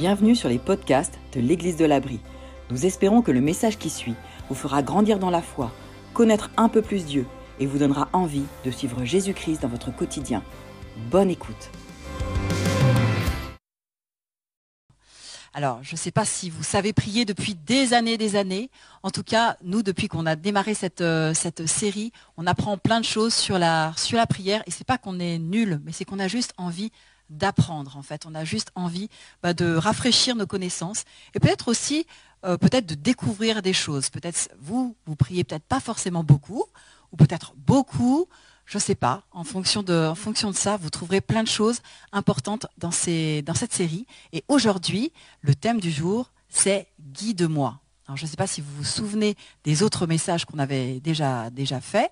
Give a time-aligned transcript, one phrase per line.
[0.00, 2.20] Bienvenue sur les podcasts de l'Église de l'Abri.
[2.70, 4.14] Nous espérons que le message qui suit
[4.48, 5.70] vous fera grandir dans la foi,
[6.14, 7.26] connaître un peu plus Dieu
[7.58, 10.42] et vous donnera envie de suivre Jésus-Christ dans votre quotidien.
[11.10, 11.70] Bonne écoute.
[15.52, 18.70] Alors, je ne sais pas si vous savez prier depuis des années des années.
[19.02, 23.00] En tout cas, nous, depuis qu'on a démarré cette, euh, cette série, on apprend plein
[23.00, 24.62] de choses sur la, sur la prière.
[24.66, 26.90] Et c'est pas qu'on est nul, mais c'est qu'on a juste envie
[27.30, 27.96] d'apprendre.
[27.96, 29.08] En fait, on a juste envie
[29.42, 32.06] bah, de rafraîchir nos connaissances et peut-être aussi
[32.44, 34.10] euh, peut-être de découvrir des choses.
[34.10, 36.64] Peut-être vous, vous priez peut-être pas forcément beaucoup,
[37.12, 38.28] ou peut-être beaucoup
[38.70, 41.80] je ne sais pas, en fonction, de, fonction de ça, vous trouverez plein de choses
[42.12, 44.06] importantes dans, ces, dans cette série.
[44.32, 47.80] Et aujourd'hui, le thème du jour, c'est Guide-moi.
[48.16, 51.80] Je ne sais pas si vous vous souvenez des autres messages qu'on avait déjà, déjà
[51.80, 52.10] faits,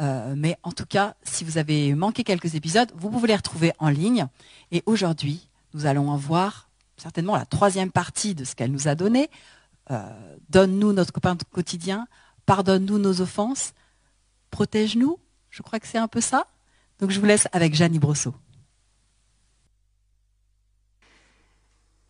[0.00, 3.72] euh, mais en tout cas, si vous avez manqué quelques épisodes, vous pouvez les retrouver
[3.78, 4.26] en ligne.
[4.72, 8.94] Et aujourd'hui, nous allons en voir certainement la troisième partie de ce qu'elle nous a
[8.94, 9.30] donné.
[9.90, 10.02] Euh,
[10.50, 12.06] donne-nous notre copain quotidien,
[12.46, 13.72] pardonne-nous nos offenses,
[14.50, 15.18] protège-nous
[15.50, 16.46] je crois que c'est un peu ça.
[17.00, 18.34] Donc je vous laisse avec Jeannie Brosseau.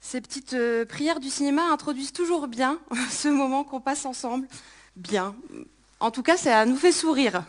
[0.00, 2.78] Ces petites euh, prières du cinéma introduisent toujours bien
[3.10, 4.46] ce moment qu'on passe ensemble.
[4.96, 5.34] Bien.
[6.00, 7.42] En tout cas, ça nous fait sourire.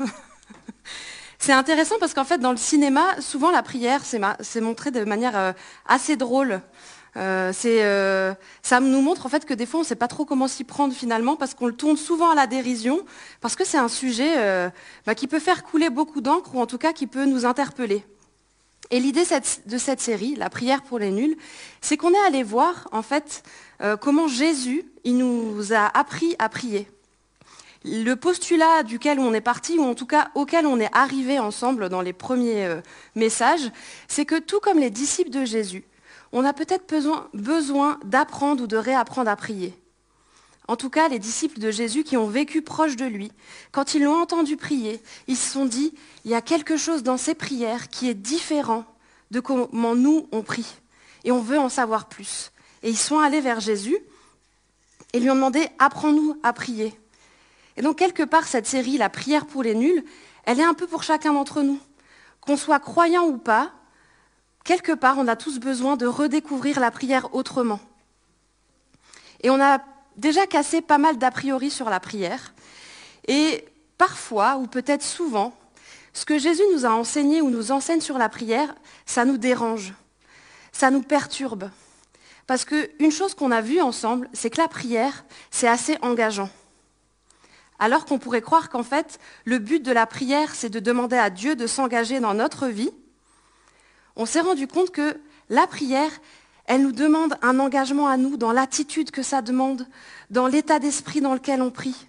[1.40, 5.38] c'est intéressant parce qu'en fait, dans le cinéma, souvent la prière, c'est montré de manière
[5.38, 5.54] euh,
[5.86, 6.62] assez drôle.
[7.18, 10.48] Euh, ça nous montre en fait que des fois on ne sait pas trop comment
[10.48, 13.04] s'y prendre finalement parce qu'on le tourne souvent à la dérision,
[13.42, 14.72] parce que c'est un sujet
[15.08, 18.06] bah, qui peut faire couler beaucoup d'encre ou en tout cas qui peut nous interpeller.
[18.92, 19.24] Et l'idée
[19.66, 21.38] de cette série, la prière pour les nuls,
[21.80, 23.44] c'est qu'on est allé voir en fait
[24.02, 26.88] comment Jésus nous a appris à prier.
[27.86, 31.88] Le postulat duquel on est parti, ou en tout cas auquel on est arrivé ensemble
[31.90, 32.80] dans les premiers
[33.16, 33.72] messages,
[34.08, 35.84] c'est que tout comme les disciples de Jésus,
[36.32, 36.88] on a peut-être
[37.34, 39.74] besoin, d'apprendre ou de réapprendre à prier.
[40.70, 43.32] En tout cas, les disciples de Jésus qui ont vécu proche de lui,
[43.72, 47.18] quand ils l'ont entendu prier, ils se sont dit, il y a quelque chose dans
[47.18, 48.86] ces prières qui est différent
[49.32, 50.76] de comment nous on prie.
[51.24, 52.52] Et on veut en savoir plus.
[52.84, 53.98] Et ils sont allés vers Jésus
[55.12, 56.94] et lui ont demandé, apprends-nous à prier.
[57.76, 60.04] Et donc, quelque part, cette série, la prière pour les nuls,
[60.44, 61.80] elle est un peu pour chacun d'entre nous.
[62.42, 63.72] Qu'on soit croyant ou pas,
[64.66, 67.80] quelque part, on a tous besoin de redécouvrir la prière autrement.
[69.42, 69.80] Et on a
[70.20, 72.54] déjà cassé pas mal d'a priori sur la prière.
[73.28, 73.66] Et
[73.98, 75.54] parfois, ou peut-être souvent,
[76.14, 78.76] ce que Jésus nous a enseigné ou nous enseigne sur la prière,
[79.06, 79.94] ça nous dérange,
[80.72, 81.70] ça nous perturbe.
[82.48, 86.50] Parce qu'une chose qu'on a vue ensemble, c'est que la prière, c'est assez engageant.
[87.78, 91.30] Alors qu'on pourrait croire qu'en fait, le but de la prière, c'est de demander à
[91.30, 92.92] Dieu de s'engager dans notre vie,
[94.16, 95.18] on s'est rendu compte que
[95.50, 96.12] la prière,
[96.70, 99.88] elle nous demande un engagement à nous dans l'attitude que ça demande,
[100.30, 102.08] dans l'état d'esprit dans lequel on prie.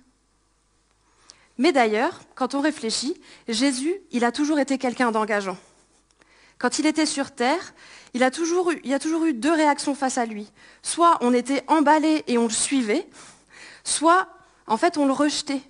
[1.57, 3.19] Mais d'ailleurs, quand on réfléchit,
[3.49, 5.57] Jésus, il a toujours été quelqu'un d'engageant.
[6.59, 7.73] Quand il était sur terre,
[8.13, 10.53] il, a toujours eu, y a toujours eu deux réactions face à lui.
[10.83, 13.09] Soit on était emballé et on le suivait,
[13.83, 14.29] soit
[14.67, 15.63] en fait on le rejetait.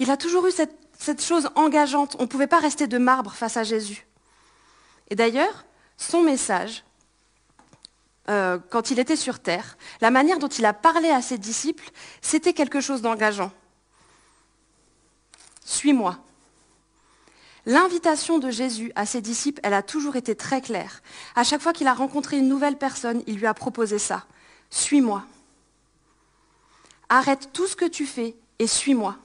[0.00, 0.52] Il a toujours eu
[0.98, 2.16] cette chose engageante.
[2.18, 4.04] On ne pouvait pas rester de marbre face à Jésus.
[5.10, 5.64] Et d'ailleurs,
[5.96, 6.82] son message,
[8.28, 11.90] euh, quand il était sur Terre, la manière dont il a parlé à ses disciples,
[12.20, 13.50] c'était quelque chose d'engageant.
[15.64, 16.18] Suis-moi.
[17.64, 21.02] L'invitation de Jésus à ses disciples, elle a toujours été très claire.
[21.36, 24.26] À chaque fois qu'il a rencontré une nouvelle personne, il lui a proposé ça.
[24.70, 25.24] Suis-moi.
[27.08, 29.16] Arrête tout ce que tu fais et suis-moi.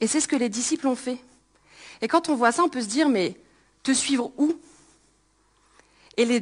[0.00, 1.18] Et c'est ce que les disciples ont fait.
[2.02, 3.36] Et quand on voit ça, on peut se dire, mais
[3.82, 4.54] te suivre où?
[6.16, 6.40] Et les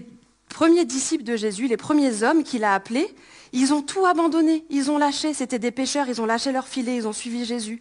[0.55, 3.13] premiers disciples de Jésus, les premiers hommes qu'il a appelés,
[3.53, 6.95] ils ont tout abandonné, ils ont lâché, c'était des pêcheurs, ils ont lâché leur filet,
[6.95, 7.81] ils ont suivi Jésus.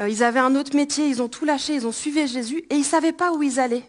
[0.00, 2.74] Euh, ils avaient un autre métier, ils ont tout lâché, ils ont suivi Jésus et
[2.74, 3.88] ils ne savaient pas où ils allaient.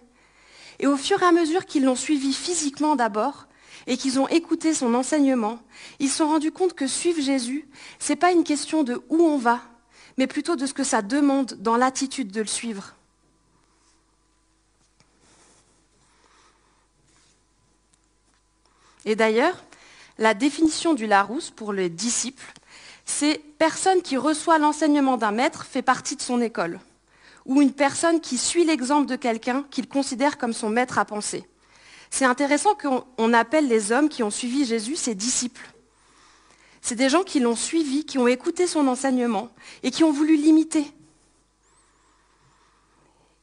[0.77, 3.47] Et au fur et à mesure qu'ils l'ont suivi physiquement d'abord
[3.87, 5.57] et qu'ils ont écouté son enseignement,
[5.99, 7.67] ils se sont rendus compte que suivre Jésus,
[7.97, 9.59] ce n'est pas une question de où on va,
[10.19, 12.93] mais plutôt de ce que ça demande dans l'attitude de le suivre.
[19.05, 19.63] Et d'ailleurs,
[20.17, 22.53] la définition du Larousse pour les disciples,
[23.05, 26.79] c'est personne qui reçoit l'enseignement d'un maître fait partie de son école,
[27.45, 31.45] ou une personne qui suit l'exemple de quelqu'un qu'il considère comme son maître à penser.
[32.11, 35.69] C'est intéressant qu'on appelle les hommes qui ont suivi Jésus ses disciples.
[36.81, 39.49] C'est des gens qui l'ont suivi, qui ont écouté son enseignement
[39.83, 40.85] et qui ont voulu l'imiter.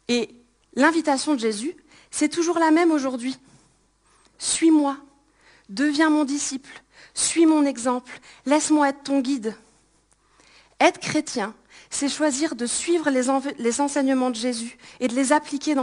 [0.08, 0.31] Et
[0.75, 1.76] l'invitation de Jésus,
[2.11, 3.38] c'est toujours la même aujourd'hui.
[4.38, 4.97] Suis-moi,
[5.68, 6.82] Deviens mon disciple,
[7.14, 9.56] suis mon exemple, laisse-moi être ton guide.
[10.78, 11.54] Être chrétien,
[11.90, 15.82] c'est choisir de suivre les, enseignements de Jésus et de les appliquer dans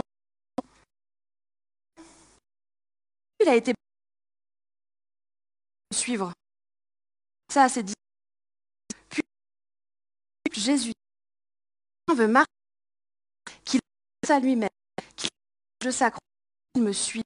[3.40, 3.74] Il a été
[5.92, 6.32] suivre.
[7.52, 7.84] Ça, c'est.
[9.08, 9.22] Puis
[10.52, 10.92] Jésus
[12.14, 12.50] veut marquer
[13.64, 13.80] qu'il
[14.28, 14.68] à lui-même,
[15.16, 15.28] qu'il
[15.82, 16.20] je s'accroche,
[16.72, 17.23] qu'il me suit,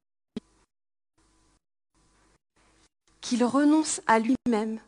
[3.29, 4.81] qu'il renonce à lui-même.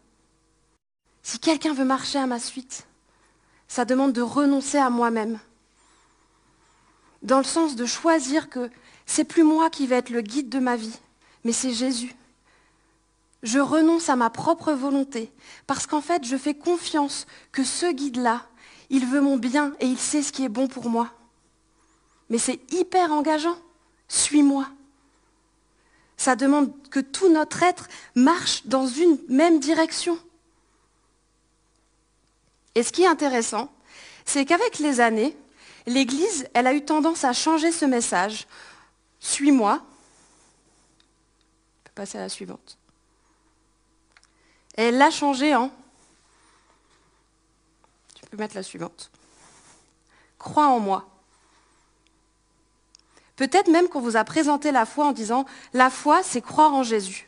[1.22, 2.86] Si quelqu'un veut marcher à ma suite,
[3.68, 5.38] ça demande de renoncer à moi-même.
[7.20, 8.70] Dans le sens de choisir que
[9.04, 10.98] c'est plus moi qui vais être le guide de ma vie,
[11.44, 12.14] mais c'est Jésus.
[13.42, 15.30] Je renonce à ma propre volonté,
[15.66, 18.46] parce qu'en fait, je fais confiance que ce guide-là,
[18.88, 21.12] il veut mon bien et il sait ce qui est bon pour moi.
[22.30, 23.58] Mais c'est hyper engageant.
[24.08, 24.66] Suis-moi.
[26.20, 30.18] Ça demande que tout notre être marche dans une même direction.
[32.74, 33.72] Et ce qui est intéressant,
[34.26, 35.34] c'est qu'avec les années,
[35.86, 38.46] l'Église, elle a eu tendance à changer ce message.
[39.18, 39.80] Suis-moi.
[39.80, 42.76] On peut passer à la suivante.
[44.74, 45.72] elle l'a changé en...
[48.14, 49.10] Tu peux mettre la suivante.
[50.38, 51.09] Crois en moi.
[53.40, 56.82] Peut-être même qu'on vous a présenté la foi en disant, la foi, c'est croire en
[56.82, 57.26] Jésus.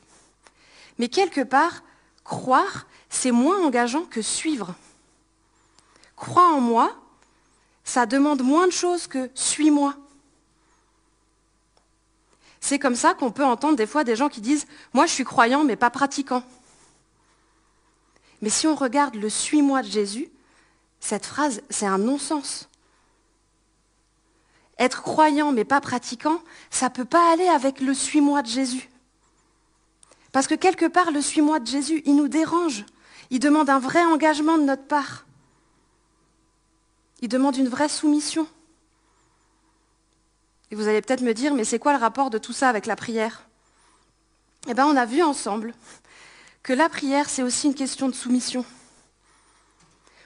[0.99, 1.83] Mais quelque part,
[2.23, 4.75] croire, c'est moins engageant que suivre
[6.23, 6.95] crois en moi,
[7.83, 9.97] ça demande moins de choses que suis-moi.
[12.61, 15.25] C'est comme ça qu'on peut entendre des fois des gens qui disent Moi je suis
[15.25, 16.45] croyant mais pas pratiquant.
[18.41, 20.29] Mais si on regarde le suis-moi de Jésus,
[21.01, 22.69] cette phrase, c'est un non-sens.
[24.83, 28.91] Être croyant mais pas pratiquant, ça ne peut pas aller avec le suis-moi de Jésus.
[30.33, 32.85] Parce que quelque part, le suis-moi de Jésus, il nous dérange.
[33.31, 35.25] Il demande un vrai engagement de notre part.
[37.21, 38.49] Il demande une vraie soumission.
[40.73, 42.87] Et vous allez peut-être me dire, mais c'est quoi le rapport de tout ça avec
[42.87, 43.47] la prière?
[44.67, 45.75] Eh bien, on a vu ensemble
[46.65, 48.65] que la prière, c'est aussi une question de soumission.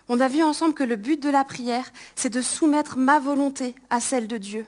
[0.08, 3.74] On a vu ensemble que le but de la prière, c'est de soumettre ma volonté
[3.90, 4.66] à celle de Dieu.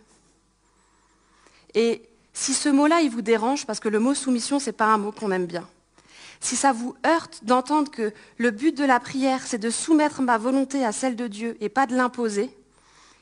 [1.74, 2.02] Et
[2.32, 4.98] si ce mot-là, il vous dérange, parce que le mot soumission, ce n'est pas un
[4.98, 5.68] mot qu'on aime bien,
[6.40, 10.38] si ça vous heurte d'entendre que le but de la prière, c'est de soumettre ma
[10.38, 12.50] volonté à celle de Dieu et pas de l'imposer,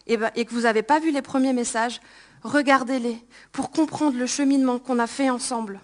[0.07, 2.01] et, ben, que vous n'avez pas vu les premiers messages,
[2.43, 3.19] regardez-les
[3.53, 5.81] pour comprendre le cheminement qu'on a fait ensemble.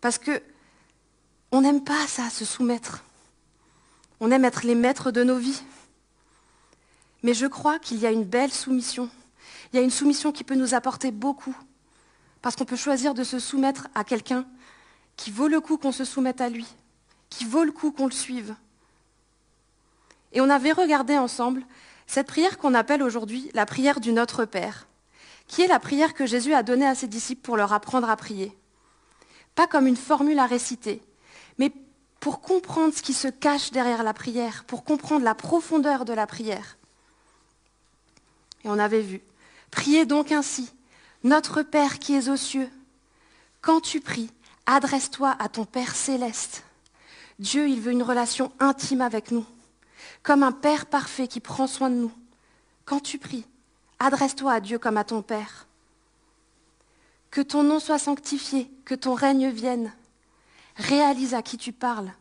[0.00, 0.42] Parce que
[1.52, 3.04] on n'aime pas ça, se soumettre.
[4.24, 5.64] On aime être les maîtres de nos vies.
[7.24, 9.10] Mais je crois qu'il y a une belle soumission.
[9.72, 11.56] Il y a une soumission qui peut nous apporter beaucoup.
[12.40, 14.46] Parce qu'on peut choisir de se soumettre à quelqu'un
[15.16, 16.68] qui vaut le coup qu'on se soumette à lui,
[17.30, 18.54] qui vaut le coup qu'on le suive.
[20.32, 21.64] Et on avait regardé ensemble
[22.06, 24.86] cette prière qu'on appelle aujourd'hui la prière du Notre Père,
[25.48, 28.16] qui est la prière que Jésus a donnée à ses disciples pour leur apprendre à
[28.16, 28.56] prier.
[29.56, 31.02] Pas comme une formule à réciter,
[32.22, 36.28] pour comprendre ce qui se cache derrière la prière, pour comprendre la profondeur de la
[36.28, 36.76] prière.
[38.64, 39.20] Et on avait vu,
[39.72, 40.70] priez donc ainsi,
[41.24, 42.70] Notre Père qui es aux cieux,
[43.60, 44.30] quand tu pries,
[44.66, 46.62] Adresse-toi à ton Père céleste.
[47.40, 49.44] Dieu, il veut une relation intime avec nous,
[50.22, 52.12] comme un Père parfait qui prend soin de nous.
[52.84, 53.44] Quand tu pries,
[53.98, 55.66] adresse-toi à Dieu comme à ton Père.
[57.32, 59.92] Que ton nom soit sanctifié, que ton règne vienne.
[60.76, 62.12] Réalise à qui tu parles.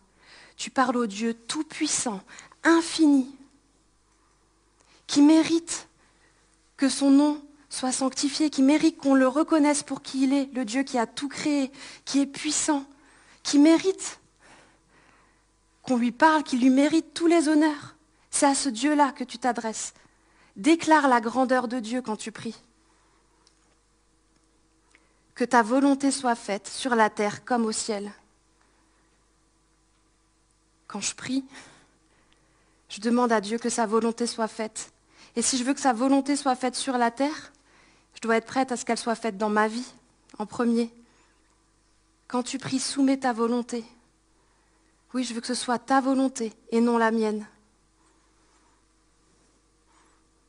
[0.58, 2.22] Tu parles au Dieu tout-puissant,
[2.64, 3.34] infini,
[5.08, 5.88] qui mérite
[6.78, 10.66] que son nom soit sanctifié, qui mérite qu'on le reconnaisse pour qui il est, le
[10.66, 11.72] Dieu qui a tout créé,
[12.06, 12.86] qui est puissant,
[13.44, 14.20] qui mérite
[15.84, 17.96] qu'on lui parle, qui lui mérite tous les honneurs.
[18.30, 19.94] C'est à ce Dieu-là que tu t'adresses.
[20.56, 22.58] Déclare la grandeur de Dieu quand tu pries.
[25.34, 28.12] Que ta volonté soit faite sur la terre comme au ciel.
[30.92, 31.46] Quand je prie,
[32.90, 34.92] je demande à Dieu que sa volonté soit faite.
[35.38, 37.54] Et si je veux que sa volonté soit faite sur la terre,
[38.14, 39.86] je dois être prête à ce qu'elle soit faite dans ma vie,
[40.38, 40.94] en premier.
[42.28, 43.86] Quand tu pries, soumets ta volonté.
[45.14, 47.48] Oui, je veux que ce soit ta volonté et non la mienne.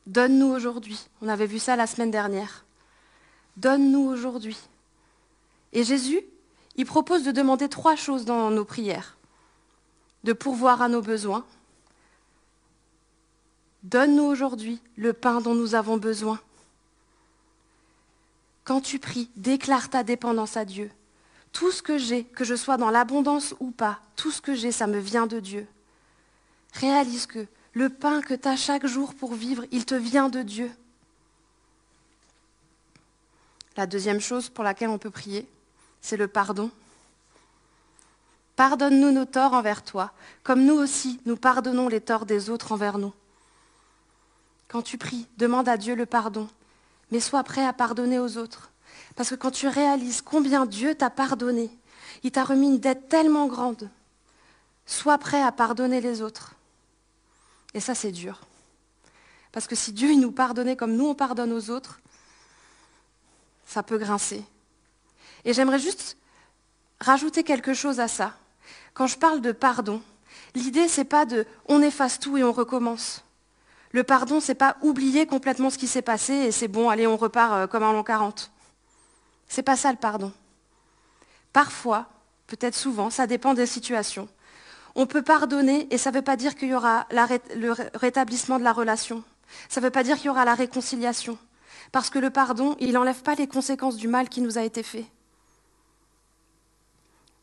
[0.07, 1.07] Donne-nous aujourd'hui.
[1.21, 2.65] On avait vu ça la semaine dernière.
[3.55, 4.57] Donne-nous aujourd'hui.
[5.71, 6.21] Et Jésus,
[6.75, 9.15] il propose de demander trois choses dans nos prières.
[10.23, 11.45] De pourvoir à nos besoins.
[13.83, 16.39] Donne-nous aujourd'hui le pain dont nous avons besoin.
[18.63, 20.89] Quand tu pries, déclare ta dépendance à Dieu.
[21.51, 24.71] Tout ce que j'ai, que je sois dans l'abondance ou pas, tout ce que j'ai,
[24.71, 25.67] ça me vient de Dieu.
[26.73, 30.41] Réalise que le pain que tu as chaque jour pour vivre, il te vient de
[30.41, 30.71] Dieu.
[33.75, 35.47] La deuxième chose pour laquelle on peut prier,
[36.01, 36.71] c'est le pardon.
[38.55, 40.11] Pardonne-nous nos torts envers toi,
[40.43, 43.13] comme nous aussi nous pardonnons les torts des autres envers nous.
[44.67, 46.47] Quand tu pries, demande à Dieu le pardon,
[47.11, 48.71] mais sois prêt à pardonner aux autres.
[49.15, 51.69] Parce que quand tu réalises combien Dieu t'a pardonné,
[52.23, 53.89] il t'a remis une dette tellement grande,
[54.85, 56.55] sois prêt à pardonner les autres.
[57.73, 58.41] Et ça, c'est dur.
[59.51, 61.99] Parce que si Dieu nous pardonnait comme nous on pardonne aux autres,
[63.65, 64.43] ça peut grincer.
[65.45, 66.17] Et j'aimerais juste
[66.99, 68.35] rajouter quelque chose à ça.
[68.93, 70.01] Quand je parle de pardon,
[70.55, 73.23] l'idée c'est pas de on efface tout et on recommence.
[73.91, 77.15] Le pardon, c'est pas oublier complètement ce qui s'est passé et c'est bon, allez, on
[77.15, 78.51] repart euh, comme en l'an 40.
[79.47, 80.31] C'est pas ça le pardon.
[81.53, 82.07] Parfois,
[82.47, 84.27] peut-être souvent, ça dépend des situations.
[84.95, 88.63] On peut pardonner et ça ne veut pas dire qu'il y aura le rétablissement de
[88.63, 89.23] la relation.
[89.69, 91.37] Ça ne veut pas dire qu'il y aura la réconciliation.
[91.91, 94.81] Parce que le pardon, il n'enlève pas les conséquences du mal qui nous a été
[94.81, 95.05] fait.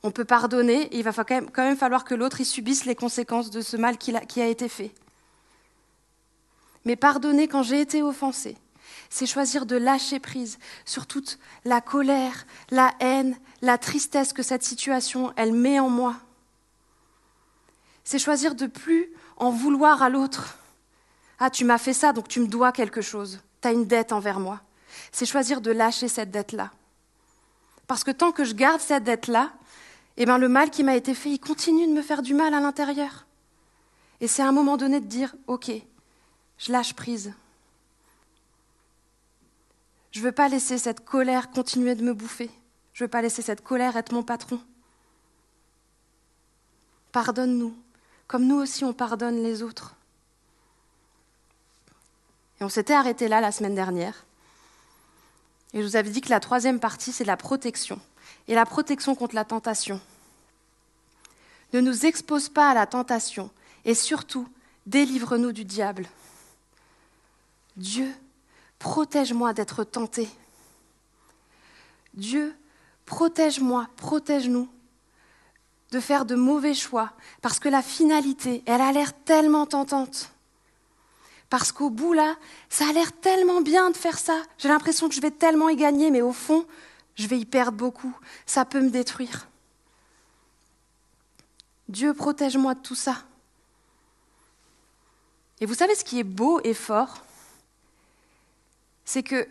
[0.02, 3.76] On peut pardonner, il va quand même, falloir que l'autre subisse les conséquences de ce
[3.76, 4.92] mal qui a, été fait.
[6.84, 8.56] Mais pardonner quand j'ai été offensé,
[9.10, 14.62] c'est choisir de lâcher prise sur toute la colère, la haine, la tristesse que cette
[14.62, 16.16] situation, elle met en moi.
[18.02, 20.56] C'est choisir de plus en vouloir à l'autre.
[21.38, 23.40] Ah, tu m'as fait ça, donc tu me dois quelque chose.
[23.60, 24.60] Tu as une dette envers moi.
[25.12, 26.70] C'est choisir de lâcher cette dette-là.
[27.86, 29.52] Parce que tant que je garde cette dette-là,
[30.22, 32.52] eh ben, le mal qui m'a été fait, il continue de me faire du mal
[32.52, 33.24] à l'intérieur.
[34.20, 35.72] Et c'est à un moment donné de dire, OK,
[36.58, 37.32] je lâche prise.
[40.10, 42.50] Je ne veux pas laisser cette colère continuer de me bouffer.
[42.92, 44.60] Je ne veux pas laisser cette colère être mon patron.
[47.12, 47.74] Pardonne-nous,
[48.26, 49.94] comme nous aussi on pardonne les autres.
[52.60, 54.26] Et on s'était arrêté là la semaine dernière.
[55.72, 57.98] Et je vous avais dit que la troisième partie, c'est la protection.
[58.48, 60.00] Et la protection contre la tentation.
[61.72, 63.50] Ne nous expose pas à la tentation
[63.84, 64.48] et surtout,
[64.86, 66.08] délivre-nous du diable.
[67.76, 68.12] Dieu,
[68.78, 70.28] protège-moi d'être tenté.
[72.14, 72.54] Dieu,
[73.06, 74.68] protège-moi, protège-nous
[75.92, 80.30] de faire de mauvais choix, parce que la finalité, elle a l'air tellement tentante.
[81.48, 82.36] Parce qu'au bout, là,
[82.68, 84.40] ça a l'air tellement bien de faire ça.
[84.58, 86.64] J'ai l'impression que je vais tellement y gagner, mais au fond,
[87.16, 88.16] je vais y perdre beaucoup.
[88.46, 89.48] Ça peut me détruire.
[91.88, 93.24] Dieu, protège-moi de tout ça.
[95.60, 97.22] Et vous savez ce qui est beau et fort?
[99.04, 99.46] C'est que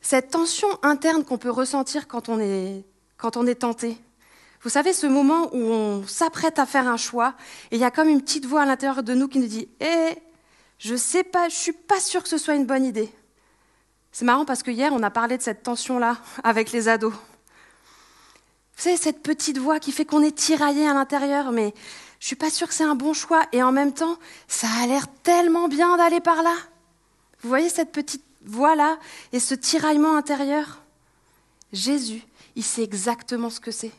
[0.00, 2.84] cette tension interne qu'on peut ressentir quand on est,
[3.16, 3.98] quand on est tenté,
[4.64, 7.34] vous savez, ce moment où on s'apprête à faire un choix,
[7.70, 9.68] et il y a comme une petite voix à l'intérieur de nous qui nous dit
[9.80, 10.14] Eh,
[10.78, 13.12] je sais pas, je suis pas sûre que ce soit une bonne idée.
[14.14, 17.12] C'est marrant parce que hier, on a parlé de cette tension-là avec les ados.
[17.12, 21.74] Vous savez, cette petite voix qui fait qu'on est tiraillé à l'intérieur, mais
[22.20, 23.42] je suis pas sûre que c'est un bon choix.
[23.50, 24.16] Et en même temps,
[24.46, 26.54] ça a l'air tellement bien d'aller par là.
[27.42, 29.00] Vous voyez cette petite voix-là
[29.32, 30.82] et ce tiraillement intérieur?
[31.72, 32.22] Jésus,
[32.54, 33.92] il sait exactement ce que c'est.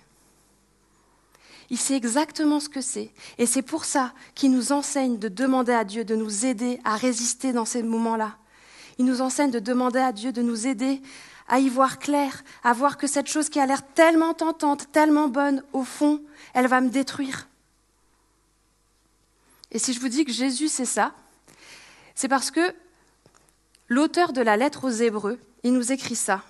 [1.70, 3.12] Il sait exactement ce que c'est.
[3.38, 6.96] Et c'est pour ça qu'il nous enseigne de demander à Dieu de nous aider à
[6.96, 8.38] résister dans ces moments-là.
[8.98, 11.02] Il nous enseigne de demander à Dieu de nous aider
[11.48, 15.28] à y voir clair, à voir que cette chose qui a l'air tellement tentante, tellement
[15.28, 16.22] bonne, au fond,
[16.54, 17.48] elle va me détruire.
[19.72, 21.14] Et si je vous dis que Jésus, c'est ça,
[22.16, 22.74] c'est parce que
[23.90, 26.44] l'auteur de la lettre aux Hébreux, il nous écrit ça.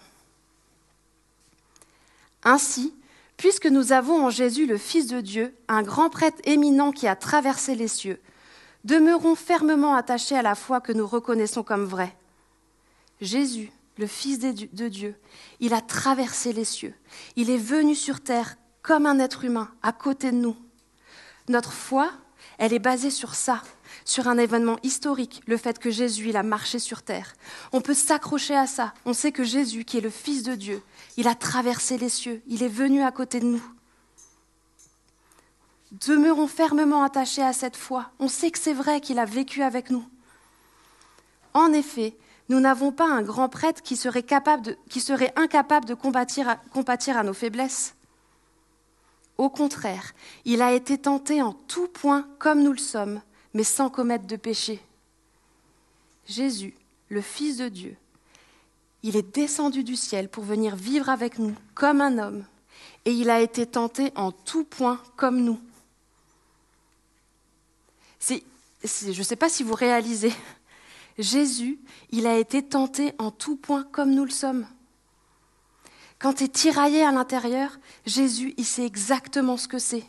[2.44, 2.94] Ainsi,
[3.36, 7.16] puisque nous avons en Jésus le Fils de Dieu, un grand prêtre éminent qui a
[7.16, 8.22] traversé les cieux,
[8.84, 12.16] demeurons fermement attachés à la foi que nous reconnaissons comme vraie.
[13.22, 15.16] Jésus, le Fils de Dieu,
[15.60, 16.94] il a traversé les cieux.
[17.36, 20.56] Il est venu sur terre comme un être humain, à côté de nous.
[21.48, 22.12] Notre foi,
[22.58, 23.62] elle est basée sur ça,
[24.04, 27.34] sur un événement historique, le fait que Jésus, il a marché sur terre.
[27.72, 28.94] On peut s'accrocher à ça.
[29.06, 30.82] On sait que Jésus, qui est le Fils de Dieu,
[31.18, 33.64] il a traversé les cieux, il est venu à côté de nous.
[35.92, 38.12] Demeurons fermement attachés à cette foi.
[38.20, 40.06] On sait que c'est vrai qu'il a vécu avec nous.
[41.54, 42.18] En effet,
[42.50, 44.24] nous n'avons pas un grand prêtre qui serait,
[45.36, 47.96] incapable de compatir à nos faiblesses.
[49.38, 50.14] Au contraire,
[50.46, 53.22] il a été tenté en tout point comme nous le sommes,
[53.54, 54.82] mais sans commettre de péché.
[56.28, 56.74] Jésus,
[57.10, 57.98] le Fils de Dieu,
[59.04, 62.46] il est descendu du ciel pour venir vivre avec nous comme un homme.
[63.06, 65.60] et il a été tenté en tout point comme nous.
[68.30, 70.34] je ne sais pas si vous réalisez,
[71.18, 71.80] Jésus,
[72.12, 74.68] il a été tenté en tout point comme nous le sommes.
[76.20, 80.06] Quand tu es tiraillé à l'intérieur, Jésus, il sait exactement ce que c'est,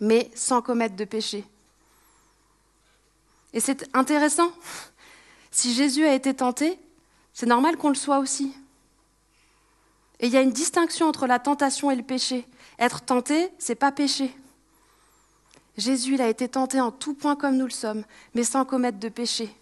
[0.00, 1.44] mais sans commettre de péché.
[3.52, 4.50] Et c'est intéressant.
[5.50, 6.78] Si Jésus a été tenté,
[7.32, 8.54] c'est normal qu'on le soit aussi.
[10.20, 12.46] Et il y a une distinction entre la tentation et le péché.
[12.78, 14.34] Être tenté, c'est pas péché.
[15.76, 18.04] Jésus, il a été tenté en tout point comme nous le sommes,
[18.34, 19.54] mais sans commettre de péché.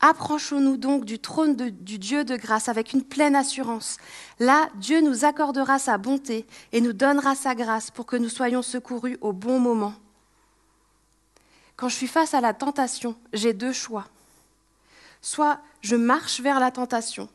[0.00, 3.98] Approchons-nous donc du trône du Dieu de grâce avec une pleine assurance.
[4.40, 8.62] Là, Dieu nous accordera sa bonté et nous donnera sa grâce pour que nous soyons
[8.62, 9.94] secourus au bon moment.
[11.76, 14.08] Quand je suis face à la tentation, j'ai deux choix.
[15.20, 17.28] Soit je marche vers la tentation,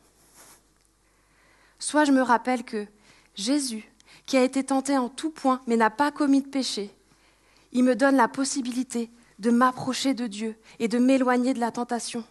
[1.80, 2.86] soit je me rappelle que
[3.36, 3.90] Jésus,
[4.28, 6.94] qui a été tenté en tout point mais n'a pas commis de péché,
[7.72, 12.24] il me donne la possibilité de m'approcher de Dieu et de m'éloigner de la tentation.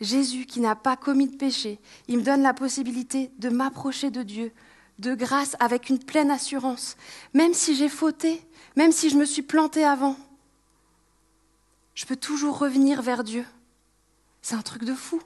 [0.00, 4.22] Jésus qui n'a pas commis de péché, il me donne la possibilité de m'approcher de
[4.22, 4.52] Dieu,
[4.98, 6.96] de grâce, avec une pleine assurance,
[7.34, 8.42] même si j'ai fauté,
[8.76, 10.16] même si je me suis planté avant.
[11.94, 13.44] Je peux toujours revenir vers Dieu.
[14.40, 15.20] C'est un truc de fou.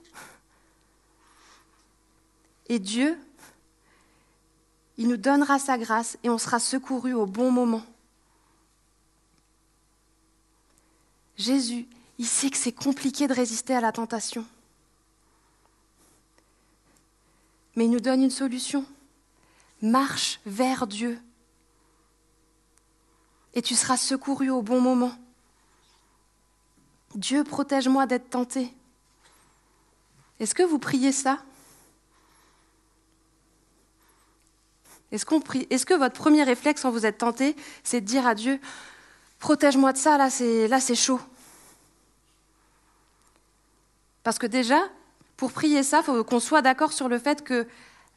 [2.67, 3.19] Et Dieu,
[4.97, 7.83] il nous donnera sa grâce et on sera secouru au bon moment.
[11.37, 14.45] Jésus, il sait que c'est compliqué de résister à la tentation.
[17.75, 18.85] Mais il nous donne une solution.
[19.81, 21.19] Marche vers Dieu.
[23.53, 25.13] Et tu seras secouru au bon moment.
[27.15, 28.73] Dieu, protège-moi d'être tenté.
[30.39, 31.43] Est-ce que vous priez ça?
[35.11, 35.25] Est-ce,
[35.85, 38.59] que votre premier réflexe quand vous êtes tenté, c'est de dire à Dieu,
[39.39, 41.19] protège-moi de ça, là c'est, chaud
[44.23, 44.79] Parce que déjà,
[45.37, 47.67] pour prier ça, il faut qu'on soit d'accord sur le fait que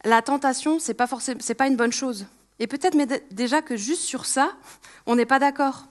[0.04, 2.26] la tentation, ce n'est pas, une bonne chose.
[2.58, 2.96] Et peut-être
[3.32, 4.52] déjà que juste sur ça,
[5.06, 5.86] on n'est pas d'accord.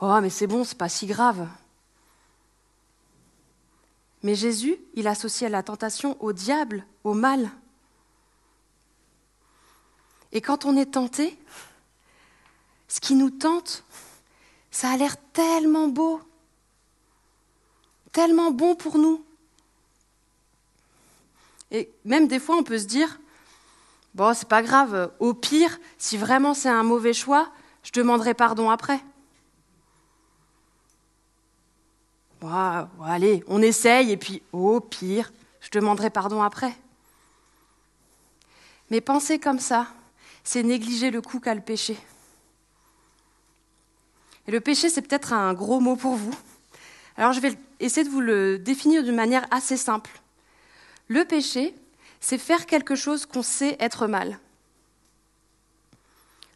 [0.00, 1.46] Oh, mais c'est bon, c'est pas si grave.
[4.22, 7.50] Mais Jésus, il associait la tentation au diable, au mal.
[10.32, 11.38] Et quand on est tenté,
[12.88, 13.84] ce qui nous tente,
[14.70, 16.20] ça a l'air tellement beau,
[18.12, 19.24] tellement bon pour nous.
[21.70, 23.18] Et même des fois, on peut se dire,
[24.14, 27.50] bon, c'est pas grave, au pire, si vraiment c'est un mauvais choix,
[27.82, 29.00] je demanderai pardon après.
[32.40, 36.74] Bon, allez, on essaye, et puis au pire, je demanderai pardon après.
[38.90, 39.88] Mais penser comme ça,
[40.48, 41.94] c'est négliger le coup qu'a le péché.
[44.46, 46.34] Le péché, c'est peut-être un gros mot pour vous.
[47.18, 50.10] Alors je vais essayer de vous le définir d'une manière assez simple.
[51.08, 51.74] Le péché,
[52.20, 54.38] c'est faire quelque chose qu'on sait être mal.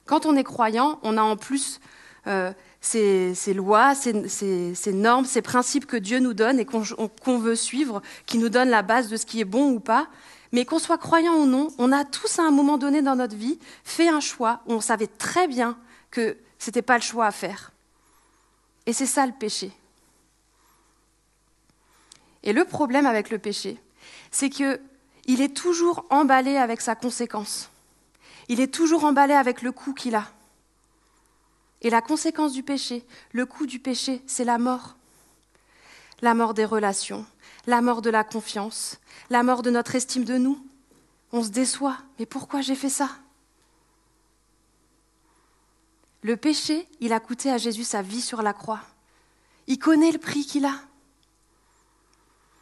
[0.06, 1.78] Quand on est croyant, on a en plus
[2.26, 2.50] euh,
[2.80, 8.38] ces, lois, ces, normes, ces principes que Dieu nous donne et qu'on veut suivre, qui
[8.38, 10.08] nous donnent la base de ce qui est bon ou pas.
[10.52, 13.36] Mais qu'on soit croyant ou non, on a tous à un moment donné dans notre
[13.36, 15.78] vie fait un choix où on savait très bien
[16.10, 17.72] que ce n'était pas le choix à faire.
[18.86, 19.72] Et c'est ça le péché.
[22.42, 23.78] Et le problème avec le péché,
[24.30, 24.78] c'est qu'il
[25.26, 27.70] est toujours emballé avec sa conséquence.
[28.48, 30.26] Il est toujours emballé avec le coût qu'il a.
[31.80, 34.96] Et la conséquence du péché, le coût du péché, c'est la mort.
[36.20, 37.26] La mort des relations,
[37.66, 38.98] la mort de la confiance,
[39.30, 40.64] la mort de notre estime de nous.
[41.32, 41.98] On se déçoit.
[42.18, 43.10] Mais pourquoi j'ai fait ça?
[46.22, 48.80] Le péché, il a coûté à Jésus sa vie sur la croix.
[49.66, 50.74] Il connaît le prix qu'il a.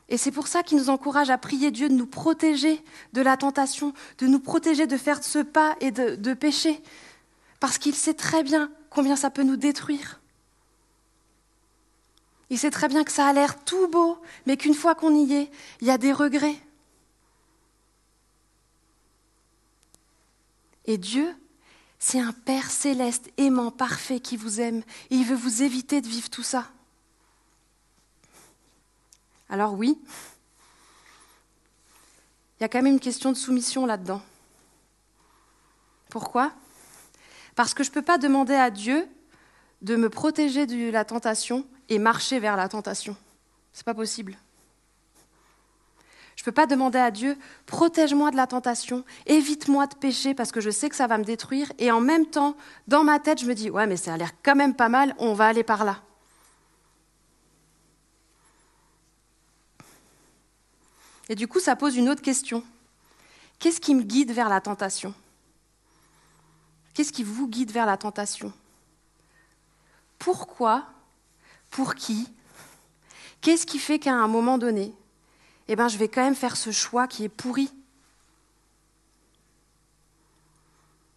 [0.09, 2.83] Et c'est pour ça qu'il nous encourage à prier Dieu de nous protéger
[3.13, 6.83] de la tentation, de nous protéger de faire ce pas et de, de pécher.
[7.61, 10.20] Parce qu'il sait très bien combien ça peut nous détruire.
[12.51, 15.33] Il sait très bien que ça a l'air tout beau, mais qu'une fois qu'on y
[15.35, 16.61] est, il y a des regrets.
[20.87, 21.33] Et Dieu,
[22.01, 24.83] c'est un Père céleste, aimant, parfait, qui vous aime.
[25.11, 26.69] Et il veut vous éviter de vivre tout ça.
[29.49, 29.99] Alors oui,
[32.59, 34.23] il y a quand même une question de soumission là-dedans.
[36.09, 36.53] Pourquoi?
[37.55, 39.07] Parce que je ne peux pas demander à Dieu
[39.83, 43.15] de me protéger de la tentation et marcher vers la tentation.
[43.75, 44.39] Ce n'est pas possible.
[46.37, 50.53] Je ne peux pas demander à Dieu, protège-moi de la tentation, évite-moi de pécher parce
[50.53, 51.71] que je sais que ça va me détruire.
[51.79, 52.57] Et en même temps,
[52.89, 55.15] dans ma tête, je me dis, ouais, mais ça a l'air quand même pas mal,
[55.19, 56.01] on va aller par là.
[61.29, 62.65] Et du coup, ça pose une autre question.
[63.59, 65.13] Qu'est-ce qui me guide vers la tentation?
[66.95, 68.53] Qu'est-ce qui vous guide vers la tentation?
[70.19, 70.87] Pourquoi
[71.71, 72.29] Pour qui?
[73.41, 74.93] Qu'est-ce qui fait qu'à un moment donné,
[75.69, 77.73] eh ben, je vais quand même faire ce choix qui est pourri?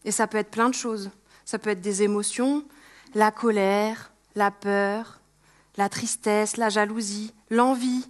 [0.05, 1.09] Et ça peut être plein de choses.
[1.45, 2.65] Ça peut être des émotions,
[3.13, 5.19] la colère, la peur,
[5.75, 8.07] la tristesse, la jalousie, l'envie,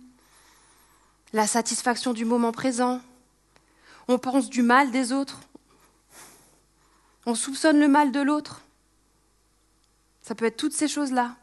[1.31, 3.01] la satisfaction du moment présent.
[4.07, 5.39] On pense du mal des autres.
[7.25, 8.61] On soupçonne le mal de l'autre.
[10.21, 11.35] Ça peut être toutes ces choses-là.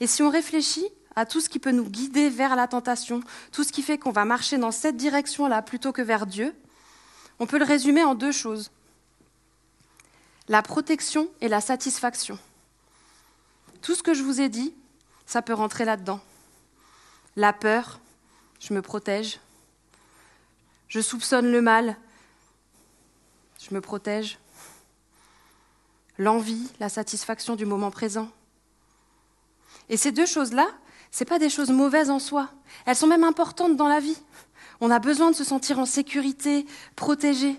[0.00, 3.20] Et si on réfléchit à tout ce qui peut nous guider vers la tentation,
[3.52, 6.54] tout ce qui fait qu'on va marcher dans cette direction-là plutôt que vers Dieu,
[7.38, 8.70] on peut le résumer en deux choses.
[10.48, 12.38] La protection et la satisfaction.
[13.82, 14.74] Tout ce que je vous ai dit,
[15.26, 16.20] ça peut rentrer là-dedans.
[17.36, 18.00] La peur,
[18.58, 19.40] je me protège.
[20.88, 21.96] Je soupçonne le mal,
[23.60, 24.38] je me protège.
[26.18, 28.28] L'envie, la satisfaction du moment présent.
[29.88, 30.68] Et ces deux choses-là,
[31.10, 32.50] ce pas des choses mauvaises en soi.
[32.86, 34.16] Elles sont même importantes dans la vie.
[34.80, 37.56] On a besoin de se sentir en sécurité, protégé.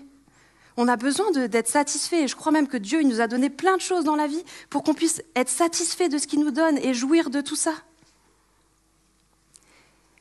[0.76, 2.22] On a besoin d'être satisfait.
[2.22, 4.26] Et je crois même que Dieu il nous a donné plein de choses dans la
[4.26, 7.56] vie pour qu'on puisse être satisfait de ce qu'il nous donne et jouir de tout
[7.56, 7.74] ça.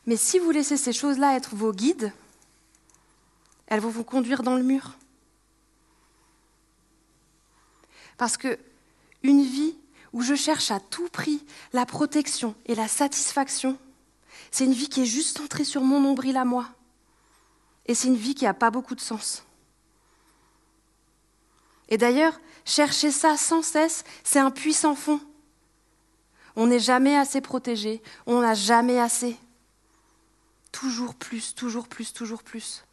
[0.05, 2.11] Mais si vous laissez ces choses-là être vos guides,
[3.67, 4.97] elles vont vous conduire dans le mur.
[8.17, 8.59] Parce que
[9.23, 9.75] une vie
[10.13, 11.43] où je cherche à tout prix
[11.73, 13.77] la protection et la satisfaction,
[14.51, 16.67] c'est une vie qui est juste centrée sur mon nombril à moi.
[17.85, 19.43] Et c'est une vie qui n'a pas beaucoup de sens.
[21.89, 25.19] Et d'ailleurs, chercher ça sans cesse, c'est un puissant fond.
[26.55, 29.37] On n'est jamais assez protégé, on n'a jamais assez.
[30.71, 32.83] Toujours plus, toujours plus, toujours plus.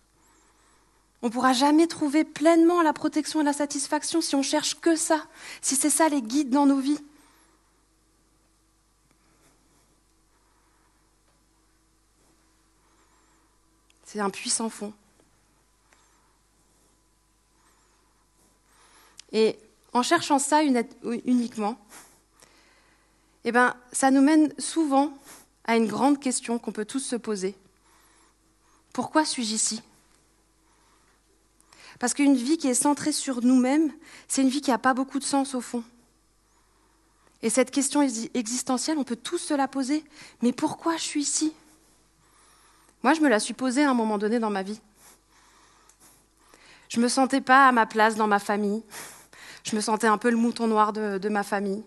[1.23, 4.95] On ne pourra jamais trouver pleinement la protection et la satisfaction si on cherche que
[4.95, 5.27] ça,
[5.61, 7.01] si c'est ça les guides dans nos vies.
[14.11, 14.95] C'est un puissant fond.
[19.33, 19.59] Et
[19.93, 20.63] en cherchant ça
[21.27, 21.79] uniquement,
[23.45, 25.13] eh ben, ça nous mène souvent
[25.65, 27.55] à une grande question qu'on peut tous se poser.
[28.95, 29.83] Pourquoi suis-je ici?
[31.99, 33.93] Parce qu'une vie qui est centrée sur nous-mêmes,
[34.27, 35.85] c'est une vie qui n'a pas beaucoup de sens au fond.
[37.43, 40.03] Et cette question existentielle, on peut tous se la poser.
[40.41, 41.53] Mais pourquoi je suis ici?
[43.03, 44.81] Moi, je me la suis posée à un moment donné dans ma vie.
[46.89, 48.83] Je ne me sentais pas à ma place dans ma famille.
[49.65, 51.85] Je me sentais un peu le mouton noir de ma famille.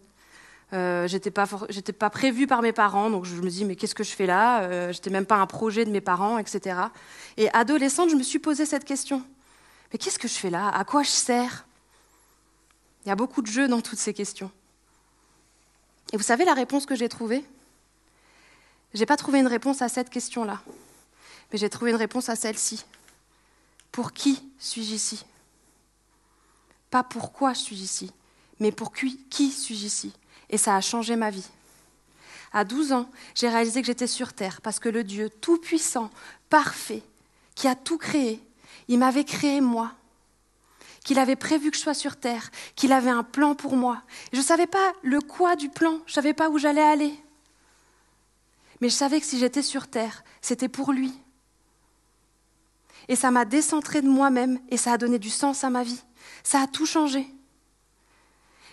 [0.73, 4.11] Euh, j'étais pas prévue par mes parents, donc je me dis mais qu'est-ce que je
[4.11, 4.61] fais là?
[4.61, 6.79] Euh, J'étais même pas un projet de mes parents, etc.
[7.35, 9.21] Et adolescente, je me suis posé cette question.
[9.91, 10.69] Mais qu'est-ce que je fais là?
[10.69, 11.65] À quoi je sers?
[13.05, 14.49] Il y a beaucoup de jeux dans toutes ces questions.
[16.13, 17.43] Et vous savez la réponse que j'ai trouvée?
[18.93, 20.61] J'ai pas trouvé une réponse à cette question-là,
[21.51, 22.85] mais j'ai trouvé une réponse à celle-ci.
[23.91, 25.25] Pour qui suis-je ici?
[26.89, 28.11] Pas pourquoi je suis ici,
[28.59, 30.13] mais pour qui, qui suis-je ici?
[30.49, 31.47] Et ça a changé ma vie.
[32.53, 36.11] À 12 ans, j'ai réalisé que j'étais sur Terre parce que le Dieu tout-puissant,
[36.49, 37.03] parfait,
[37.55, 38.41] qui a tout créé,
[38.87, 39.93] il m'avait créé moi,
[41.03, 44.01] qu'il avait prévu que je sois sur Terre, qu'il avait un plan pour moi.
[44.33, 47.13] je ne savais pas le quoi du plan, je ne savais pas où j'allais aller.
[48.81, 51.13] Mais je savais que si j'étais sur Terre, c'était pour lui.
[53.07, 56.01] Et ça m'a décentré de moi-même et ça a donné du sens à ma vie.
[56.43, 57.27] Ça a tout changé.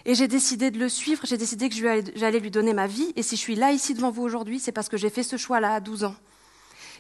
[0.04, 3.12] Et j'ai décidé de le suivre, j'ai décidé que j'allais lui donner ma vie.
[3.16, 5.36] Et si je suis là, ici, devant vous aujourd'hui, c'est parce que j'ai fait ce
[5.36, 6.14] choix-là à 12 ans.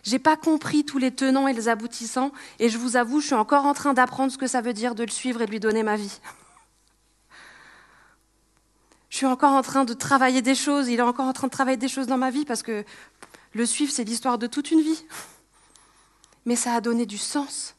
[0.04, 3.26] Je n'ai pas compris tous les tenants et les aboutissants, et je vous avoue, je
[3.26, 5.50] suis encore en train d'apprendre ce que ça veut dire de le suivre et de
[5.50, 6.20] lui donner ma vie.
[9.08, 11.52] Je suis encore en train de travailler des choses, il est encore en train de
[11.52, 12.84] travailler des choses dans ma vie, parce que
[13.54, 15.04] le suivre, c'est l'histoire de toute une vie.
[16.48, 17.74] Mais ça a donné du sens.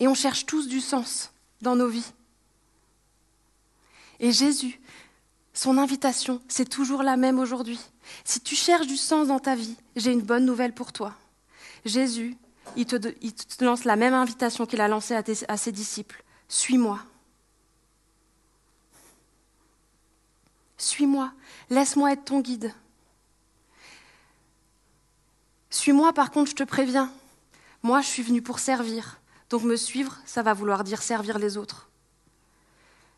[0.00, 1.30] Et on cherche tous du sens
[1.62, 2.12] dans nos vies.
[4.18, 4.80] Et Jésus,
[5.54, 7.78] son invitation, c'est toujours la même aujourd'hui.
[8.24, 11.14] Si tu cherches du sens dans ta vie, j'ai une bonne nouvelle pour toi.
[11.84, 12.36] Jésus,
[12.74, 15.14] il te, lance la même invitation qu'il a lancée
[15.46, 16.24] à, ses disciples.
[16.48, 16.98] Suis-moi.
[20.78, 21.30] Suis-moi.
[21.70, 22.74] Laisse-moi être ton guide.
[25.76, 27.12] Suis-moi, par contre, je te préviens.
[27.82, 29.20] Moi, je suis venu pour servir.
[29.50, 31.90] Donc me suivre, ça va vouloir dire servir les autres.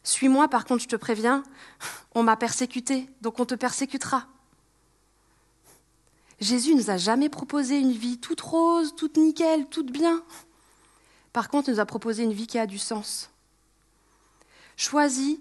[0.03, 1.45] Suis-moi, par contre, je te préviens,
[2.17, 4.27] on m'a persécuté, donc on te persécutera.
[6.41, 10.21] Jésus nous a jamais proposé une vie toute rose, toute nickel, toute bien.
[11.33, 13.31] Par contre, il nous a proposé une vie qui a du sens.
[14.77, 15.39] Choisis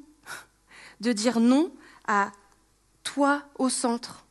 [1.02, 1.74] de dire non
[2.08, 2.32] à
[3.04, 4.24] toi au centre.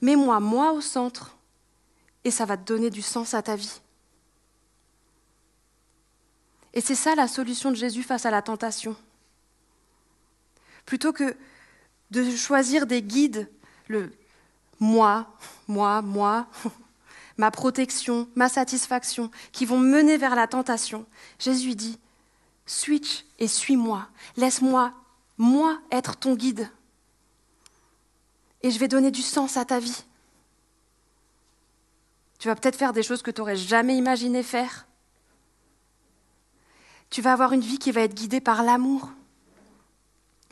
[0.00, 1.36] Mets-moi moi au centre
[2.24, 3.80] et ça va te donner du sens à ta vie.
[6.72, 8.96] Et c'est ça la solution de Jésus face à la tentation.
[10.86, 11.36] Plutôt que
[12.10, 13.50] de choisir des guides,
[13.88, 14.12] le
[14.78, 15.36] moi,
[15.68, 16.46] moi, moi,
[17.36, 21.06] ma protection, ma satisfaction, qui vont mener vers la tentation,
[21.38, 21.98] Jésus dit,
[22.66, 24.92] switch et suis-moi, laisse-moi,
[25.36, 26.70] moi, être ton guide.
[28.62, 30.04] Et je vais donner du sens à ta vie.
[32.40, 34.86] Tu vas peut-être faire des choses que tu n'aurais jamais imaginé faire.
[37.10, 39.10] Tu vas avoir une vie qui va être guidée par l'amour.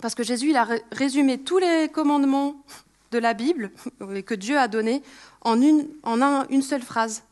[0.02, 2.62] Parce que Jésus, il a résumé tous les commandements
[3.10, 3.72] de la Bible
[4.26, 5.02] que Dieu a donnés
[5.40, 7.22] en une, en une seule phrase.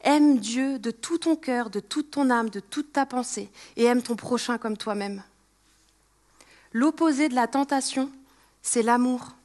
[0.00, 3.84] Aime Dieu de tout ton cœur, de toute ton âme, de toute ta pensée, et
[3.84, 5.22] aime ton prochain comme toi-même.
[6.72, 8.10] L'opposé de la tentation,
[8.60, 9.36] c'est l'amour.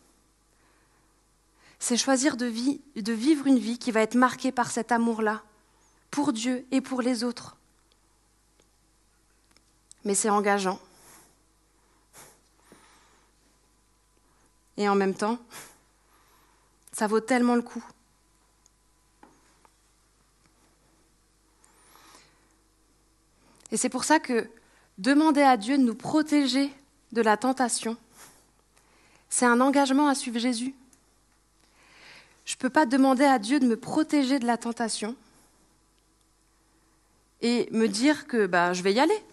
[1.79, 5.41] C'est choisir de, vivre une vie qui va être marquée par cet amour-là,
[6.11, 7.55] pour Dieu et pour les autres.
[10.03, 10.79] Mais c'est engageant.
[14.77, 15.39] Et en même temps,
[16.91, 17.83] ça vaut tellement le coup.
[23.71, 24.49] Et c'est pour ça que
[24.97, 26.73] demander à Dieu de nous protéger
[27.11, 27.97] de la tentation,
[29.29, 30.73] c'est un engagement à suivre Jésus.
[32.49, 35.15] Je ne peux pas demander à Dieu de me protéger de la tentation
[37.41, 39.23] et me dire que bah, je vais y aller.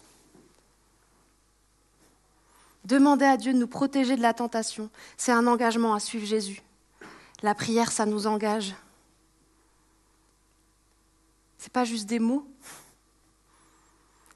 [2.84, 6.60] Demander à Dieu de nous protéger de la tentation, c'est un engagement à suivre Jésus.
[7.42, 8.74] La prière, ça nous engage.
[11.56, 12.46] Ce n'est pas juste des mots.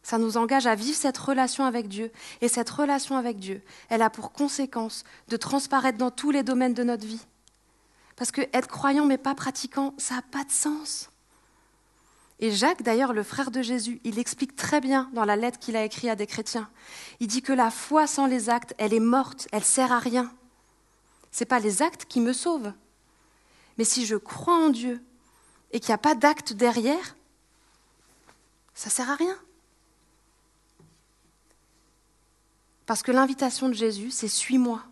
[0.03, 2.11] Ça nous engage à vivre cette relation avec Dieu.
[2.41, 6.73] Et cette relation avec Dieu, elle a pour conséquence de transparaître dans tous les domaines
[6.73, 7.27] de notre vie.
[8.21, 11.09] Parce que être croyant mais pas pratiquant, ça n'a pas de sens.
[12.39, 15.75] Et Jacques, d'ailleurs, le frère de Jésus, il explique très bien dans la lettre qu'il
[15.75, 16.69] a écrite à des chrétiens.
[17.21, 20.31] Il dit que la foi sans les actes, elle est morte, elle sert à rien.
[21.33, 22.75] Ce n'est pas les actes qui me sauvent.
[23.79, 25.03] Mais si je crois en Dieu
[25.73, 27.17] et qu'il n'y a pas d'acte derrière,
[28.75, 29.39] ça ne sert à rien.
[32.85, 34.85] Parce que l'invitation de Jésus, c'est suis-moi.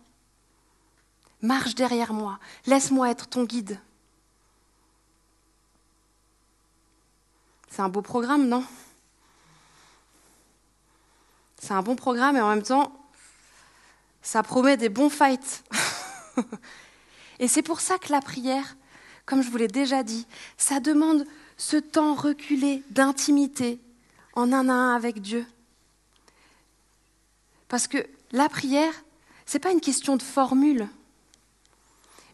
[1.41, 2.39] Marche derrière moi.
[2.65, 3.79] Laisse-moi être ton guide.
[7.69, 8.63] C'est un beau programme, non?
[11.59, 12.91] C'est un bon programme et en même temps,
[14.21, 15.63] ça promet des bons fights.
[17.39, 18.75] et c'est pour ça que la prière,
[19.25, 21.25] comme je vous l'ai déjà dit, ça demande
[21.57, 23.79] ce temps reculé d'intimité
[24.33, 25.45] en un à un avec Dieu.
[27.67, 28.93] Parce que la prière,
[29.45, 30.87] ce n'est pas une question de formule,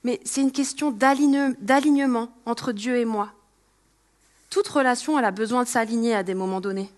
[0.06, 3.34] mais c'est une question d'alignement entre Dieu et moi.
[4.52, 6.92] Toute relation, elle a besoin de s'aligner à des moments donnés.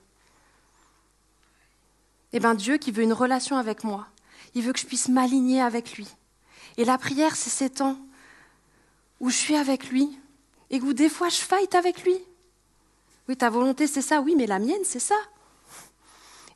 [2.34, 4.08] Eh bien, Dieu qui veut une relation avec moi,
[4.56, 6.06] il veut que je puisse m'aligner avec lui.
[6.76, 7.98] Et la prière, c'est ces temps
[9.22, 10.20] où je suis avec lui
[10.70, 12.18] et où des fois je fight avec lui.
[13.30, 15.16] Oui, ta volonté, c'est ça, oui, mais la mienne, c'est ça.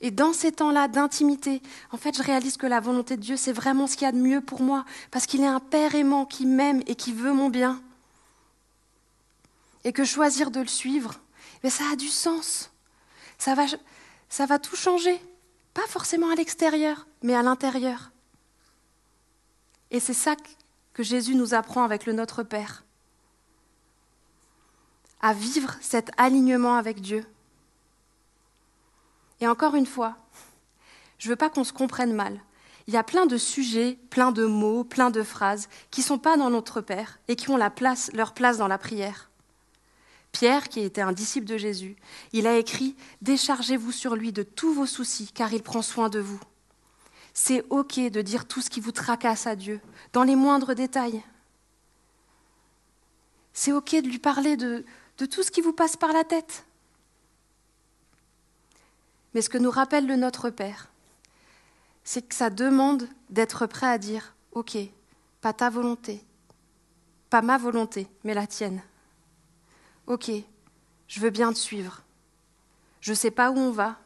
[0.02, 1.62] Et dans ces temps-là d'intimité,
[1.92, 4.12] en fait, je réalise que la volonté de Dieu, c'est vraiment ce qu'il y a
[4.12, 7.34] de mieux pour moi, parce qu'il est un Père aimant qui m'aime et qui veut
[7.34, 7.82] mon bien
[9.84, 11.16] et que choisir de le suivre,
[11.64, 12.72] mais ça a du sens.
[13.38, 13.66] Ça va,
[14.30, 15.20] ça va tout changer.
[15.74, 18.12] Pas forcément à l'extérieur, mais à l'intérieur.
[19.90, 20.36] Et c'est ça
[20.94, 22.84] que Jésus nous apprend avec le Notre Père.
[25.22, 27.26] À vivre cet alignement avec Dieu.
[29.42, 30.16] Et encore une fois,
[31.18, 32.40] je ne veux pas qu'on se comprenne mal.
[32.88, 36.18] Il y a plein de sujets, plein de mots, plein de phrases qui ne sont
[36.20, 39.30] pas dans notre Père et qui ont leur place dans la prière.
[40.32, 41.96] Pierre, qui était un disciple de Jésus,
[42.34, 46.20] il a écrit Déchargez-vous sur lui de tous vos soucis, car il prend soin de
[46.20, 46.40] vous.
[47.34, 49.82] C'est OK de dire tout ce qui vous tracasse à Dieu,
[50.14, 51.22] dans les moindres détails.
[53.54, 54.86] C'est OK de lui parler de
[55.18, 56.66] tout ce qui vous passe par la tête.
[59.34, 60.90] Mais ce que nous rappelle le Notre Père,
[62.04, 64.78] c'est que ça demande d'être prêt à dire OK,
[65.40, 66.24] pas ta volonté,
[67.30, 68.82] pas ma volonté, mais la tienne.
[70.08, 70.32] Ok,
[71.08, 72.04] je veux bien te suivre.
[73.00, 73.98] Je ne sais pas où on va,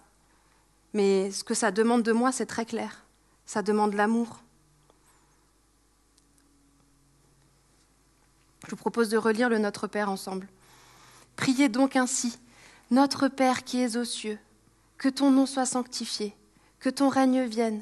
[0.93, 3.03] mais ce que ça demande de moi, c'est très clair.
[3.45, 4.39] Ça demande l'amour.
[8.65, 10.47] Je vous propose de relire le Notre Père ensemble.
[11.35, 12.39] Priez donc ainsi.
[12.91, 14.39] Notre Père qui es aux cieux,
[14.97, 16.35] que ton nom soit sanctifié,
[16.79, 17.81] que ton règne vienne,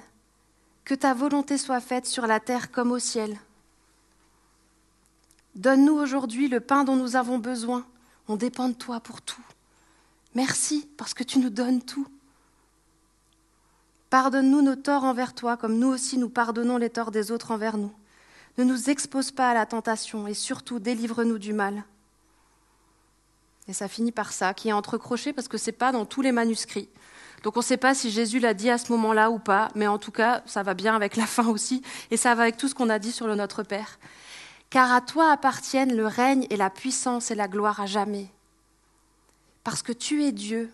[0.86, 3.40] que ta volonté soit faite sur la terre comme au ciel.
[5.56, 7.86] Donne-nous aujourd'hui le pain dont nous avons besoin.
[8.28, 9.44] On dépend de toi pour tout.
[10.36, 12.08] Merci parce que tu nous donnes tout.
[14.10, 17.78] Pardonne-nous nos torts envers toi, comme nous aussi nous pardonnons les torts des autres envers
[17.78, 17.94] nous.
[18.58, 21.84] Ne nous expose pas à la tentation et surtout délivre-nous du mal.
[23.68, 26.22] Et ça finit par ça, qui est entrecroché parce que ce n'est pas dans tous
[26.22, 26.90] les manuscrits.
[27.44, 29.88] Donc on ne sait pas si Jésus l'a dit à ce moment-là ou pas, mais
[29.88, 32.68] en tout cas, ça va bien avec la fin aussi, et ça va avec tout
[32.68, 34.00] ce qu'on a dit sur le Notre Père.
[34.70, 38.28] Car à toi appartiennent le règne et la puissance et la gloire à jamais.
[39.64, 40.72] Parce que tu es Dieu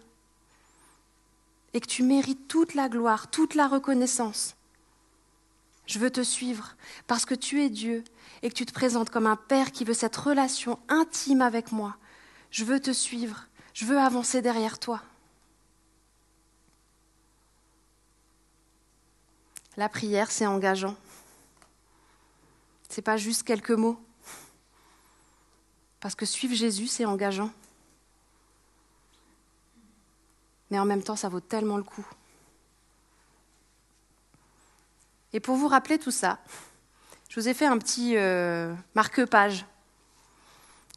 [1.74, 4.56] et que tu mérites toute la gloire, toute la reconnaissance.
[5.86, 6.76] Je veux te suivre
[7.08, 8.04] parce que tu es Dieu
[8.42, 11.98] et que tu te présentes comme un Père qui veut cette relation intime avec moi.
[12.52, 15.02] Je veux te suivre, je veux avancer derrière toi.
[19.78, 20.96] La prière, c'est engageant.
[22.90, 24.00] Ce n'est pas juste quelques mots.
[26.00, 27.52] Parce que suivre Jésus, c'est engageant
[30.70, 32.06] mais en même temps, ça vaut tellement le coup.
[35.34, 36.40] Et pour vous rappeler tout ça,
[37.30, 39.66] je vous ai fait un petit euh, marque-page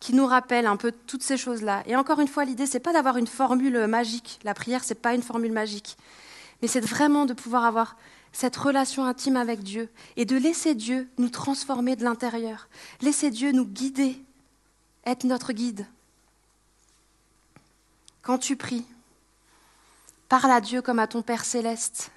[0.02, 1.84] qui nous rappelle un peu toutes ces choses-là.
[1.86, 4.40] Et encore une fois, l'idée, c'est pas d'avoir une formule magique.
[4.42, 5.96] La prière, c'est pas une formule magique.
[6.60, 7.96] Mais c'est vraiment de pouvoir avoir
[8.32, 12.68] cette relation intime avec Dieu et de laisser Dieu nous transformer de l'intérieur.
[13.00, 14.20] Laisser Dieu nous guider,
[15.06, 15.86] être notre guide.
[18.22, 18.84] Quand tu pries,
[20.28, 22.10] Parle à Dieu comme à ton Père céleste.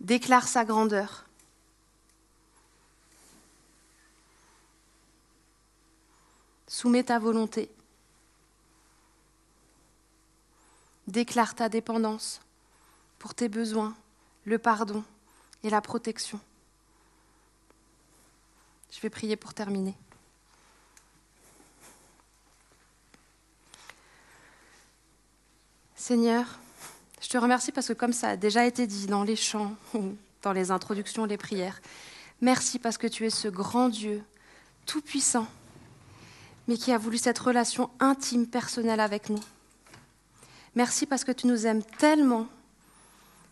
[0.00, 1.23] Déclare sa grandeur.
[6.66, 7.70] Soumets ta volonté.
[11.06, 12.40] Déclare ta dépendance
[13.18, 13.94] pour tes besoins,
[14.44, 15.04] le pardon
[15.62, 16.40] et la protection.
[18.90, 19.94] Je vais prier pour terminer.
[25.96, 26.46] Seigneur,
[27.20, 29.74] je te remercie parce que comme ça a déjà été dit dans les chants,
[30.42, 31.80] dans les introductions, les prières,
[32.42, 34.22] merci parce que tu es ce grand Dieu,
[34.84, 35.46] tout-puissant,
[36.66, 39.40] mais qui a voulu cette relation intime, personnelle avec nous.
[40.74, 42.46] Merci parce que tu nous aimes tellement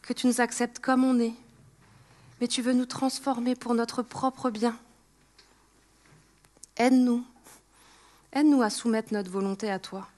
[0.03, 1.35] que tu nous acceptes comme on est,
[2.41, 4.77] mais tu veux nous transformer pour notre propre bien.
[6.77, 7.25] Aide-nous,
[8.33, 10.09] aide-nous à soumettre notre volonté à toi.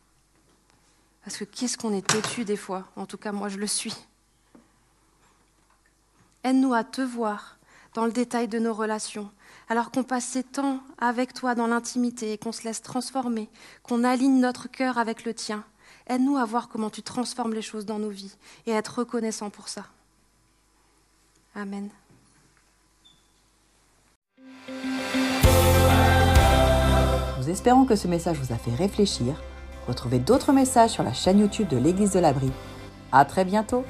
[1.25, 3.95] Parce que qu'est-ce qu'on est têtu des fois En tout cas, moi, je le suis.
[6.45, 7.57] Aide-nous à te voir
[7.95, 9.31] dans le détail de nos relations,
[9.69, 13.49] alors qu'on passe ces temps avec toi dans l'intimité et qu'on se laisse transformer,
[13.83, 15.65] qu'on aligne notre cœur avec le tien.
[16.07, 19.51] Aide-nous à voir comment tu transformes les choses dans nos vies et à être reconnaissant
[19.51, 19.85] pour ça.
[21.55, 21.89] Amen.
[27.39, 29.35] Nous espérons que ce message vous a fait réfléchir
[29.87, 32.51] Retrouvez d'autres messages sur la chaîne YouTube de l'Église de l'Abri.
[33.13, 33.85] À très bientôt!